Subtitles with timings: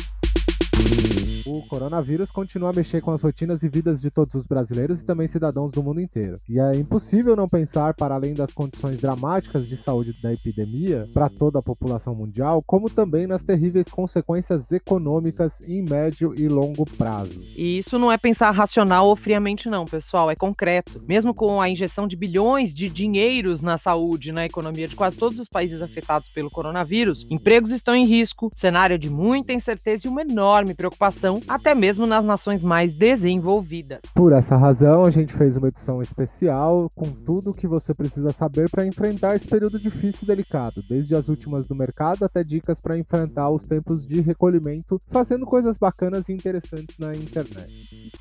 [1.45, 5.05] O coronavírus continua a mexer com as rotinas e vidas de todos os brasileiros e
[5.05, 6.37] também cidadãos do mundo inteiro.
[6.47, 11.27] E é impossível não pensar, para além das condições dramáticas de saúde da epidemia para
[11.27, 17.35] toda a população mundial, como também nas terríveis consequências econômicas em médio e longo prazo.
[17.57, 21.03] E isso não é pensar racional ou friamente, não, pessoal, é concreto.
[21.05, 25.37] Mesmo com a injeção de bilhões de dinheiros na saúde na economia de quase todos
[25.39, 30.21] os países afetados pelo coronavírus, empregos estão em risco, cenário de muita incerteza e uma
[30.21, 33.99] enorme preocupação até mesmo nas nações mais desenvolvidas.
[34.13, 38.31] Por essa razão, a gente fez uma edição especial com tudo o que você precisa
[38.31, 42.79] saber para enfrentar esse período difícil e delicado, desde as últimas do mercado até dicas
[42.79, 48.11] para enfrentar os tempos de recolhimento, fazendo coisas bacanas e interessantes na internet.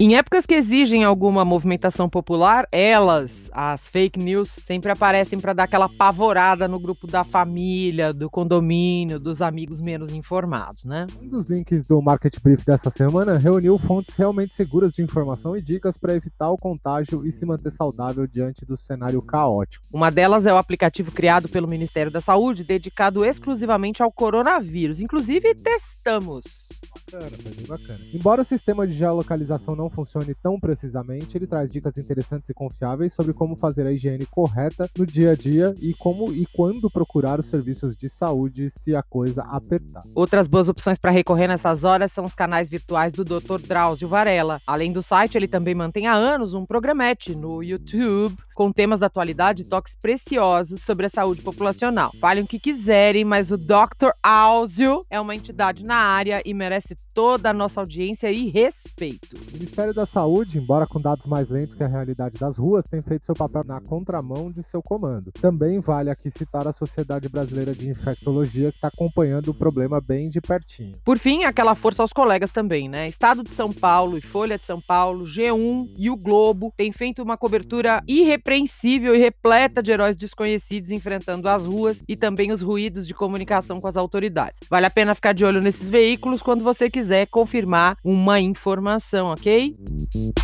[0.00, 5.62] Em épocas que exigem alguma movimentação popular, elas, as fake news, sempre aparecem para dar
[5.62, 11.06] aquela pavorada no grupo da família, do condomínio, dos amigos menos informados, né?
[11.22, 15.62] Um dos links do Market Brief dessa semana reuniu fontes realmente seguras de informação e
[15.62, 19.86] dicas para evitar o contágio e se manter saudável diante do cenário caótico.
[19.94, 24.98] Uma delas é o aplicativo criado pelo Ministério da Saúde, dedicado exclusivamente ao coronavírus.
[24.98, 26.68] Inclusive, testamos.
[27.12, 28.00] Bacana, bem bacana.
[28.12, 33.12] Embora o sistema de geolocalização não funcione tão precisamente, ele traz dicas interessantes e confiáveis
[33.12, 37.40] sobre como fazer a higiene correta no dia a dia e como e quando procurar
[37.40, 40.02] os serviços de saúde se a coisa apertar.
[40.14, 43.60] Outras boas opções para recorrer nessas horas são os canais virtuais do Dr.
[43.66, 44.60] Drauzio Varela.
[44.66, 49.06] Além do site, ele também mantém há anos um programete no YouTube com temas da
[49.06, 52.10] atualidade e toques preciosos sobre a saúde populacional.
[52.20, 54.10] Falem o que quiserem, mas o Dr.
[54.22, 59.36] Áuzio é uma entidade na área e merece toda a nossa audiência e respeito.
[59.52, 63.02] O Ministério da Saúde, embora com dados mais lentos que a realidade das ruas, tem
[63.02, 65.32] feito seu papel na contramão de seu comando.
[65.32, 70.30] Também vale aqui citar a Sociedade Brasileira de Infectologia, que está acompanhando o problema bem
[70.30, 70.92] de pertinho.
[71.04, 73.08] Por fim, aquela força aos colegas também, né?
[73.08, 77.20] Estado de São Paulo e Folha de São Paulo, G1 e o Globo têm feito
[77.20, 83.08] uma cobertura irrepreensível e repleta de heróis desconhecidos enfrentando as ruas e também os ruídos
[83.08, 84.60] de comunicação com as autoridades.
[84.70, 89.63] Vale a pena ficar de olho nesses veículos quando você quiser confirmar uma informação, ok?
[89.72, 90.34] Bye.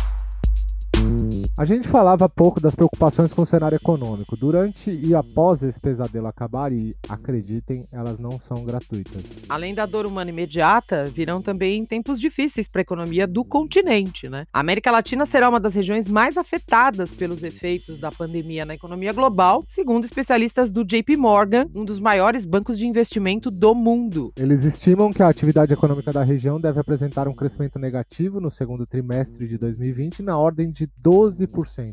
[1.57, 4.37] A gente falava pouco das preocupações com o cenário econômico.
[4.37, 9.21] Durante e após esse pesadelo acabar, e acreditem, elas não são gratuitas.
[9.49, 14.45] Além da dor humana imediata, virão também tempos difíceis para a economia do continente, né?
[14.53, 19.11] A América Latina será uma das regiões mais afetadas pelos efeitos da pandemia na economia
[19.11, 24.31] global, segundo especialistas do JP Morgan, um dos maiores bancos de investimento do mundo.
[24.37, 28.85] Eles estimam que a atividade econômica da região deve apresentar um crescimento negativo no segundo
[28.85, 31.40] trimestre de 2020 na ordem de 12%,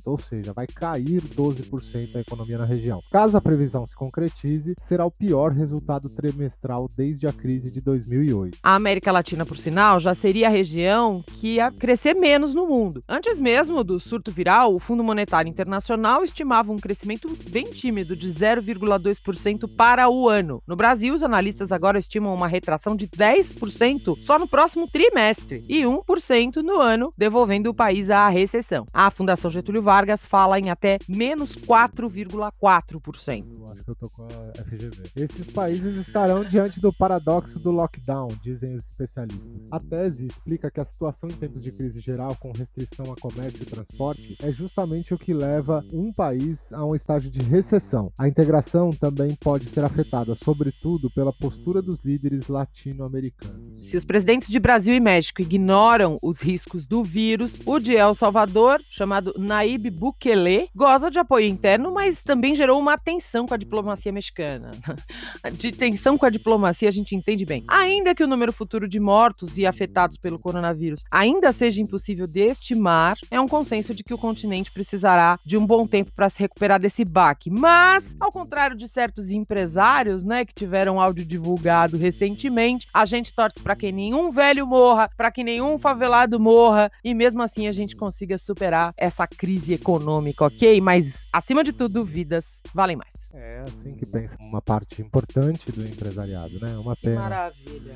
[0.06, 3.02] ou seja, vai cair 12% a economia na região.
[3.10, 8.58] Caso a previsão se concretize, será o pior resultado trimestral desde a crise de 2008.
[8.62, 13.02] A América Latina, por sinal, já seria a região que ia crescer menos no mundo.
[13.08, 18.28] Antes mesmo do surto viral, o Fundo Monetário Internacional estimava um crescimento bem tímido de
[18.28, 20.62] 0,2% para o ano.
[20.66, 25.82] No Brasil, os analistas agora estimam uma retração de 10% só no próximo trimestre e
[25.82, 28.84] 1% no ano, devolvendo o país à recessão.
[28.92, 33.44] A Fundação Getúlio Vargas fala em até menos 4,4%.
[33.48, 35.10] Eu acho que eu tô com a FGV.
[35.14, 39.68] Esses países estarão diante do paradoxo do lockdown, dizem os especialistas.
[39.70, 43.62] A tese explica que a situação em tempos de crise geral, com restrição a comércio
[43.62, 48.12] e transporte, é justamente o que leva um país a um estágio de recessão.
[48.18, 53.88] A integração também pode ser afetada, sobretudo, pela postura dos líderes latino-americanos.
[53.88, 58.14] Se os presidentes de Brasil e México ignoram os riscos do vírus, o de El
[58.14, 63.54] Salvador, chamado chamado Naib Bukele goza de apoio interno, mas também gerou uma tensão com
[63.54, 64.70] a diplomacia mexicana.
[65.52, 67.64] De tensão com a diplomacia a gente entende bem.
[67.68, 72.40] Ainda que o número futuro de mortos e afetados pelo coronavírus ainda seja impossível de
[72.40, 76.40] estimar, é um consenso de que o continente precisará de um bom tempo para se
[76.40, 77.50] recuperar desse baque.
[77.50, 83.60] Mas, ao contrário de certos empresários, né, que tiveram áudio divulgado recentemente, a gente torce
[83.60, 87.96] para que nenhum velho morra, para que nenhum favelado morra e mesmo assim a gente
[87.96, 90.80] consiga superar essa crise econômica, ok?
[90.80, 93.14] Mas, acima de tudo, vidas valem mais.
[93.34, 96.76] É assim que pensa uma parte importante do empresariado, né?
[96.78, 97.14] Uma pena.
[97.14, 97.94] Que maravilha.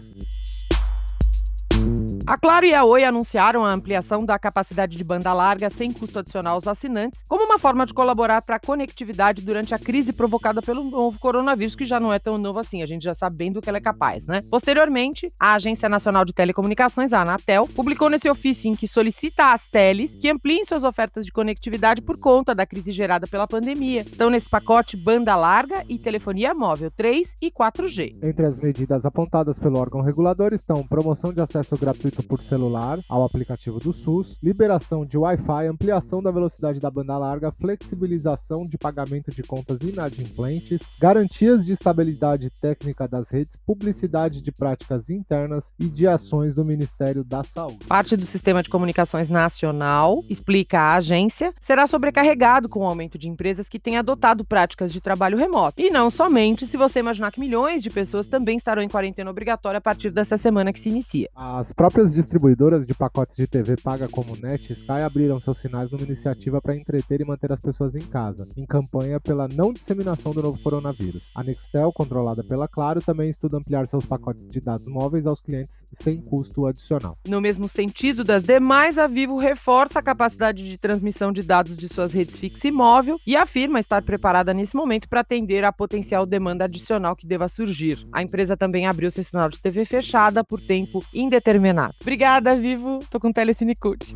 [2.25, 6.21] A Claro e a Oi anunciaram a ampliação da capacidade de banda larga sem custo
[6.21, 10.63] adicional aos assinantes, como uma forma de colaborar para a conectividade durante a crise provocada
[10.63, 13.53] pelo novo coronavírus, que já não é tão novo assim, a gente já sabe bem
[13.53, 14.41] do que ela é capaz, né?
[14.49, 19.69] Posteriormente, a Agência Nacional de Telecomunicações, a Anatel, publicou nesse ofício em que solicita às
[19.69, 24.03] teles que ampliem suas ofertas de conectividade por conta da crise gerada pela pandemia.
[24.03, 28.15] Estão nesse pacote banda larga e telefonia móvel 3 e 4G.
[28.23, 33.23] Entre as medidas apontadas pelo órgão regulador estão promoção de acesso gratuito por celular ao
[33.23, 39.31] aplicativo do SUS, liberação de Wi-Fi, ampliação da velocidade da banda larga, flexibilização de pagamento
[39.31, 46.09] de contas inadimplentes, garantias de estabilidade técnica das redes, publicidade de práticas internas e de
[46.09, 47.87] ações do Ministério da Saúde.
[47.87, 53.29] Parte do Sistema de Comunicações Nacional, explica a agência, será sobrecarregado com o aumento de
[53.29, 55.81] empresas que têm adotado práticas de trabalho remoto.
[55.81, 59.79] E não somente se você imaginar que milhões de pessoas também estarão em quarentena obrigatória
[59.79, 61.29] a partir dessa semana que se inicia.
[61.37, 66.05] As próprias distribuidoras de pacotes de TV paga como Net Sky abriram seus sinais numa
[66.05, 70.43] iniciativa para entreter e manter as pessoas em casa, em campanha pela não disseminação do
[70.43, 71.31] novo coronavírus.
[71.35, 75.85] A Nextel, controlada pela Claro, também estuda ampliar seus pacotes de dados móveis aos clientes
[75.93, 77.17] sem custo adicional.
[77.29, 81.89] No mesmo sentido das demais, a Vivo reforça a capacidade de transmissão de dados de
[81.89, 86.25] suas redes fixa e móvel e afirma estar preparada nesse momento para atender a potencial
[86.25, 88.07] demanda adicional que deva surgir.
[88.11, 91.92] A empresa também abriu seu sinal de TV fechada por tempo indeterminado.
[92.01, 93.01] Obrigada, Vivo.
[93.11, 94.15] Tô com Telecine Cult.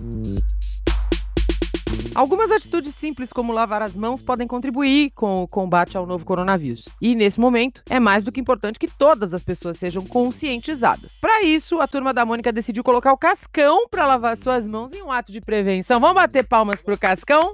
[2.14, 6.88] Algumas atitudes simples, como lavar as mãos, podem contribuir com o combate ao novo coronavírus.
[7.00, 11.12] E nesse momento, é mais do que importante que todas as pessoas sejam conscientizadas.
[11.20, 15.02] Para isso, a turma da Mônica decidiu colocar o Cascão para lavar suas mãos em
[15.02, 16.00] um ato de prevenção.
[16.00, 17.52] Vamos bater palmas pro Cascão?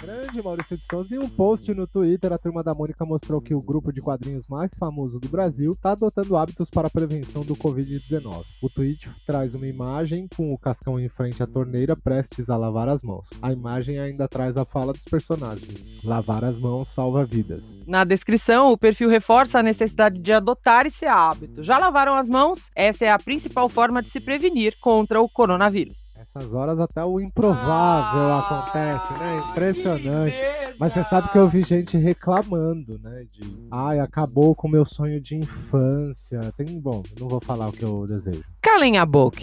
[0.00, 1.14] Grande Maurício de Souza.
[1.14, 4.46] Em um post no Twitter, a turma da Mônica mostrou que o grupo de quadrinhos
[4.46, 8.44] mais famoso do Brasil está adotando hábitos para a prevenção do Covid-19.
[8.62, 12.88] O tweet traz uma imagem com o Cascão em frente à torneira, prestes a lavar
[12.88, 13.28] as mãos.
[13.40, 17.86] A imagem ainda traz a fala dos personagens: lavar as mãos salva vidas.
[17.86, 21.64] Na descrição, o perfil reforça a necessidade de adotar esse hábito.
[21.64, 22.70] Já lavaram as mãos?
[22.74, 26.05] Essa é a principal forma de se prevenir contra o coronavírus.
[26.26, 29.42] Essas horas até o improvável ah, acontece, né?
[29.50, 30.36] Impressionante.
[30.78, 33.24] Mas você sabe que eu vi gente reclamando, né?
[33.32, 36.40] De ai, acabou com o meu sonho de infância.
[36.56, 38.42] Tem, bom, não vou falar o que eu desejo.
[38.60, 39.40] Calem a boca.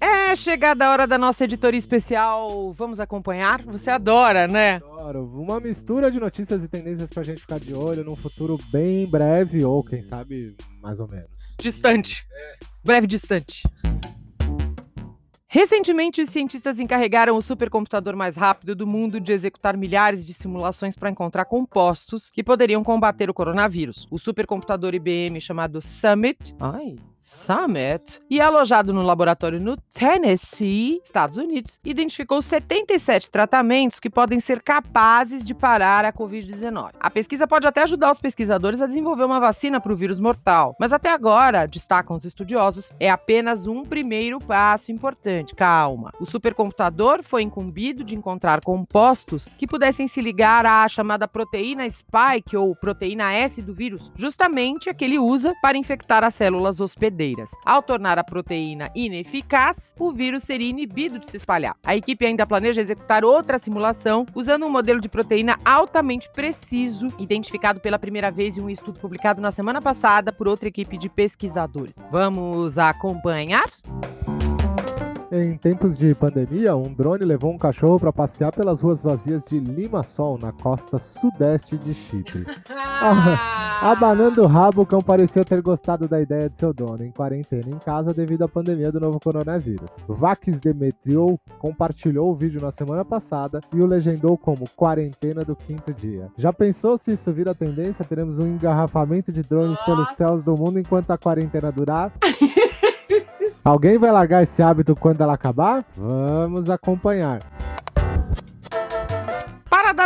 [0.00, 2.72] É chegada a hora da nossa editoria especial.
[2.72, 3.62] Vamos acompanhar?
[3.62, 4.76] Você adora, né?
[4.76, 5.24] Adoro.
[5.40, 9.64] Uma mistura de notícias e tendências pra gente ficar de olho num futuro bem breve,
[9.64, 11.54] ou quem sabe, mais ou menos.
[11.60, 12.26] Distante.
[12.34, 12.72] É.
[12.84, 13.62] Breve distante.
[15.54, 20.96] Recentemente, os cientistas encarregaram o supercomputador mais rápido do mundo de executar milhares de simulações
[20.96, 24.08] para encontrar compostos que poderiam combater o coronavírus.
[24.10, 26.54] O supercomputador IBM chamado Summit.
[26.58, 26.96] Ai,
[27.32, 34.60] Summit e alojado no laboratório no Tennessee, Estados Unidos, identificou 77 tratamentos que podem ser
[34.60, 36.90] capazes de parar a Covid-19.
[37.00, 40.76] A pesquisa pode até ajudar os pesquisadores a desenvolver uma vacina para o vírus mortal,
[40.78, 45.54] mas até agora, destacam os estudiosos, é apenas um primeiro passo importante.
[45.54, 46.12] Calma.
[46.20, 52.56] O supercomputador foi incumbido de encontrar compostos que pudessem se ligar à chamada proteína spike
[52.56, 57.21] ou proteína S do vírus, justamente a que ele usa para infectar as células hospedeiras
[57.64, 61.76] Ao tornar a proteína ineficaz, o vírus seria inibido de se espalhar.
[61.84, 67.80] A equipe ainda planeja executar outra simulação usando um modelo de proteína altamente preciso, identificado
[67.80, 71.94] pela primeira vez em um estudo publicado na semana passada por outra equipe de pesquisadores.
[72.10, 73.66] Vamos acompanhar?
[75.34, 79.58] Em tempos de pandemia, um drone levou um cachorro para passear pelas ruas vazias de
[79.58, 82.44] Limassol, na costa sudeste de Chipre.
[83.82, 87.64] Abanando o rabo, o cão parecia ter gostado da ideia de seu dono, em quarentena
[87.66, 89.96] em casa devido à pandemia do novo coronavírus.
[90.06, 95.92] Vax Demetriou compartilhou o vídeo na semana passada e o legendou como quarentena do quinto
[95.92, 96.28] dia.
[96.38, 98.04] Já pensou se isso vira tendência?
[98.04, 99.84] Teremos um engarrafamento de drones Nossa.
[99.84, 102.12] pelos céus do mundo enquanto a quarentena durar?
[103.64, 105.84] Alguém vai largar esse hábito quando ela acabar?
[105.96, 107.40] Vamos acompanhar.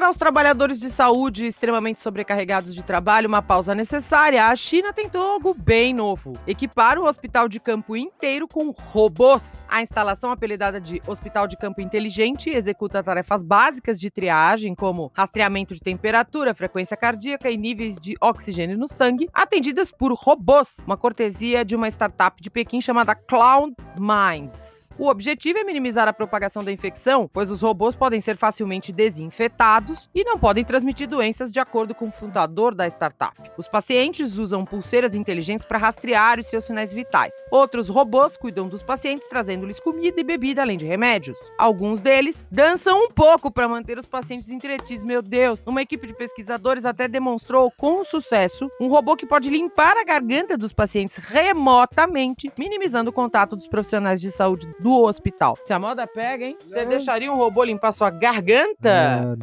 [0.07, 5.21] Para aos trabalhadores de saúde extremamente sobrecarregados de trabalho uma pausa necessária, a China tentou
[5.21, 9.65] algo bem novo: equipar o hospital de campo inteiro com robôs.
[9.69, 15.75] A instalação, apelidada de Hospital de Campo Inteligente, executa tarefas básicas de triagem, como rastreamento
[15.75, 21.65] de temperatura, frequência cardíaca e níveis de oxigênio no sangue, atendidas por robôs, uma cortesia
[21.65, 24.86] de uma startup de Pequim chamada Cloud Minds.
[24.99, 30.09] O objetivo é minimizar a propagação da infecção, pois os robôs podem ser facilmente desinfetados
[30.15, 33.37] e não podem transmitir doenças, de acordo com o fundador da startup.
[33.59, 37.35] Os pacientes usam pulseiras inteligentes para rastrear os seus sinais vitais.
[37.51, 41.37] Outros robôs cuidam dos pacientes, trazendo-lhes comida e bebida, além de remédios.
[41.59, 45.05] Alguns deles dançam um pouco para manter os pacientes entretidos.
[45.05, 45.63] Meu Deus!
[45.67, 50.57] Uma equipe de pesquisadores até demonstrou com sucesso um robô que pode limpar a garganta
[50.57, 55.59] dos pacientes remotamente, minimizando o contato dos profissionais de saúde do hospital.
[55.65, 56.57] Se a moda pega, hein?
[56.61, 56.91] Você Não.
[56.91, 58.89] deixaria um robô limpar sua garganta?
[58.89, 59.37] Ah,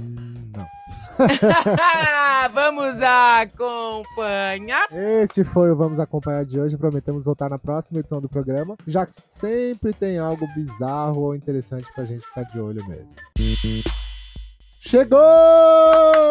[0.55, 0.63] não.
[2.53, 4.87] Vamos acompanhar.
[4.89, 6.77] Este foi o Vamos Acompanhar de hoje.
[6.77, 11.87] Prometemos voltar na próxima edição do programa, já que sempre tem algo bizarro ou interessante
[11.93, 13.11] pra gente ficar de olho mesmo.
[14.85, 15.17] Chegou!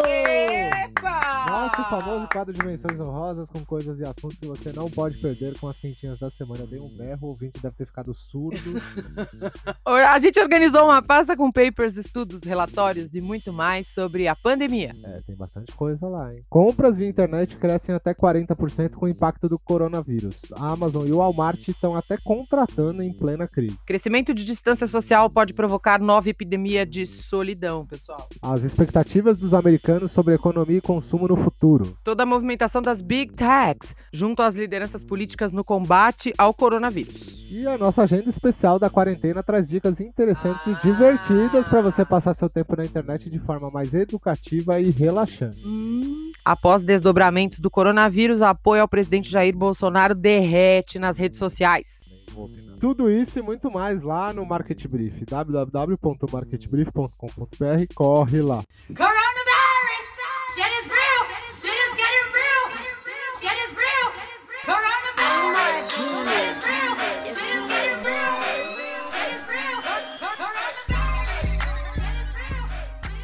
[0.07, 1.23] Epa!
[1.49, 5.59] Nosso famoso quadro de menções honrosas com coisas e assuntos que você não pode perder
[5.59, 6.61] com as quentinhas da semana.
[6.63, 8.61] Eu dei um berro, o ouvinte deve ter ficado surdo.
[9.85, 14.93] A gente organizou uma pasta com papers, estudos, relatórios e muito mais sobre a pandemia.
[15.03, 16.45] É, tem bastante coisa lá, hein?
[16.51, 20.43] Compras via internet crescem até 40% com o impacto do coronavírus.
[20.57, 23.79] A Amazon e o Walmart estão até contratando em plena crise.
[23.87, 28.29] Crescimento de distância social pode provocar nova epidemia de solidão, pessoal.
[28.43, 31.95] As expectativas dos americanos sobre economia e consumo no futuro.
[32.03, 37.49] Toda a movimentação das Big Techs junto às lideranças políticas no combate ao coronavírus.
[37.53, 42.35] E a nossa agenda especial da quarentena traz dicas interessantes e divertidas para você passar
[42.35, 45.65] seu tempo na internet de forma mais educativa e relaxante.
[45.65, 52.02] Hum, Após desdobramentos do coronavírus, apoio ao presidente Jair Bolsonaro derrete nas redes sociais.
[52.81, 57.95] Tudo isso e muito mais lá no Market Brief, www.marketbrief.com.br.
[57.95, 58.65] Corre lá.
[58.89, 59.23] Coronavirus!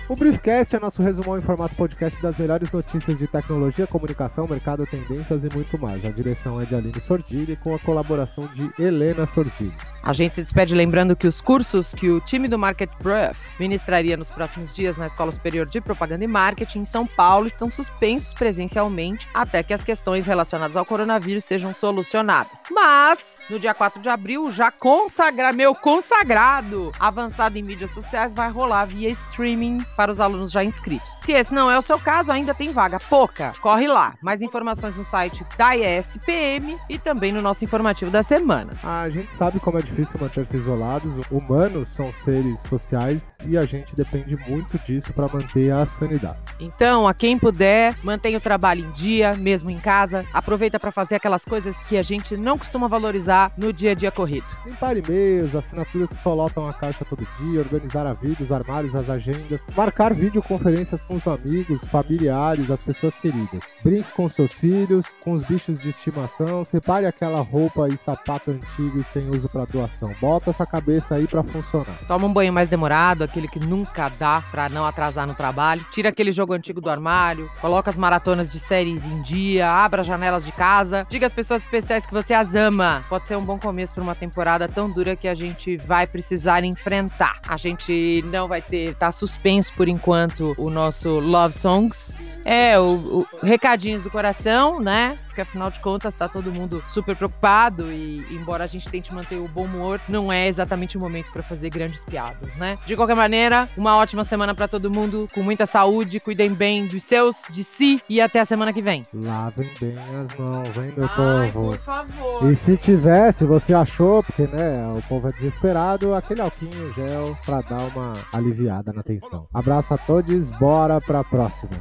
[0.09, 4.87] O Briefcast é nosso resumão em formato podcast das melhores notícias de tecnologia, comunicação, mercado,
[4.87, 6.03] tendências e muito mais.
[6.07, 9.77] A direção é de Aline Sordilli com a colaboração de Helena Sordilli.
[10.03, 14.17] A gente se despede lembrando que os cursos que o time do Market Brief ministraria
[14.17, 18.33] nos próximos dias na Escola Superior de Propaganda e Marketing em São Paulo estão suspensos
[18.33, 22.63] presencialmente até que as questões relacionadas ao coronavírus sejam solucionadas.
[22.71, 23.19] Mas,
[23.51, 28.87] no dia 4 de abril, já consagra meu consagrado avançado em mídias sociais vai rolar
[28.87, 31.11] via streaming para os alunos já inscritos.
[31.19, 33.01] Se esse não é o seu caso, ainda tem vaga.
[33.01, 33.51] Pouca.
[33.61, 34.15] Corre lá.
[34.23, 38.75] Mais informações no site da ESPM e também no nosso informativo da semana.
[38.85, 41.19] A gente sabe como é difícil manter-se isolados.
[41.33, 46.39] Humanos são seres sociais e a gente depende muito disso para manter a sanidade.
[46.61, 50.21] Então, a quem puder, mantenha o trabalho em dia, mesmo em casa.
[50.33, 54.13] Aproveita para fazer aquelas coisas que a gente não costuma valorizar no dia a dia
[54.13, 54.47] corrido.
[54.65, 58.95] Limpar e-mails, assinaturas que só lotam a caixa todo dia, organizar a vida, os armários,
[58.95, 63.65] as agendas, marcar videoconferências com os amigos, familiares, as pessoas queridas.
[63.83, 69.01] Brinque com seus filhos, com os bichos de estimação, separe aquela roupa e sapato antigo
[69.01, 70.13] e sem uso para doação.
[70.21, 71.99] Bota essa cabeça aí para funcionar.
[72.07, 75.83] Toma um banho mais demorado, aquele que nunca dá pra não atrasar no trabalho.
[75.91, 80.07] Tira aquele jogo antigo do armário, coloca as maratonas de séries em dia, abra as
[80.07, 83.03] janelas de casa, diga às pessoas especiais que você as ama.
[83.09, 86.63] Pode ser um bom começo pra uma temporada tão dura que a gente vai precisar
[86.63, 87.41] enfrentar.
[87.49, 92.13] A gente não vai ter, tá suspenso por enquanto o nosso Love Songs.
[92.45, 95.17] É, o, o recadinhos do coração, né?
[95.39, 99.41] Porque afinal de contas tá todo mundo super preocupado e embora a gente tente manter
[99.41, 102.77] o bom humor, não é exatamente o momento pra fazer grandes piadas, né?
[102.85, 107.05] De qualquer maneira, uma ótima semana pra todo mundo, com muita saúde, cuidem bem dos
[107.05, 109.05] seus, de si e até a semana que vem.
[109.15, 111.79] Lavem bem as mãos, hein, meu povo?
[111.79, 112.51] favor.
[112.51, 117.39] E se tiver, se você achou, porque né, o povo é desesperado, aquele alquinho gel
[117.47, 119.47] pra dar uma aliviada na tensão.
[119.55, 121.81] Abraço a todos, bora pra próxima.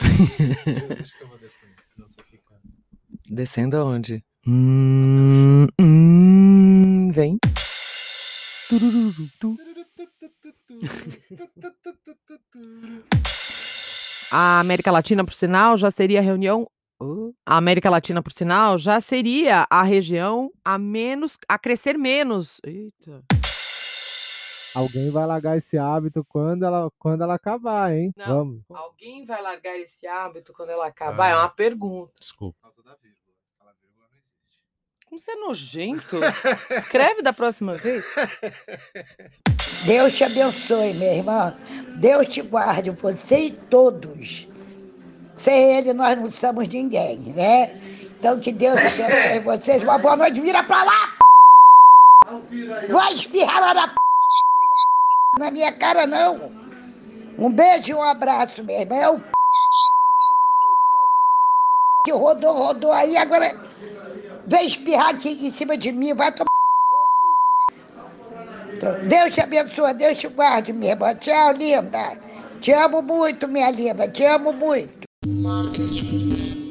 [1.00, 2.54] Acho que eu vou descendo, senão você fica.
[3.28, 4.24] Descendo aonde?
[4.46, 7.38] Hum, hum, vem.
[14.36, 16.66] A América Latina, por sinal, já seria a reunião.
[17.46, 22.60] A América Latina, por sinal, já seria a região a menos a crescer menos.
[22.64, 23.22] Eita.
[24.74, 28.12] Alguém vai largar esse hábito quando ela, quando ela acabar, hein?
[28.16, 28.26] Não.
[28.26, 28.62] Vamos.
[28.70, 31.28] Alguém vai largar esse hábito quando ela acabar?
[31.28, 31.38] É Ah.
[31.42, 32.12] uma pergunta.
[32.18, 32.56] Desculpa.
[32.60, 33.14] Por causa da vírgula.
[33.64, 35.08] Não existe.
[35.08, 36.16] Como você é nojento.
[36.70, 38.04] Escreve da próxima vez.
[39.86, 41.56] Deus te abençoe, minha irmã.
[41.96, 44.48] Deus te guarde, você e todos.
[45.36, 47.68] Sem Ele, nós não somos ninguém, né?
[48.18, 49.82] Então, que Deus abençoe vocês.
[49.82, 50.40] Uma boa noite.
[50.40, 51.18] Vira pra lá!
[52.90, 53.94] Vai espirrar lá na p...
[55.38, 56.50] na minha cara, não.
[57.38, 58.96] Um beijo e um abraço, minha irmã.
[58.96, 59.20] É o
[62.04, 63.58] que rodou, rodou aí, agora
[64.46, 66.14] vem espirrar aqui em cima de mim.
[66.14, 66.46] Vai tomar.
[68.74, 71.14] Então, Deus te abençoe, Deus te guarde, minha irmã.
[71.14, 72.18] Tchau, linda.
[72.60, 74.08] Te amo muito, minha linda.
[74.08, 75.08] Te amo muito.
[75.26, 76.63] Marketing.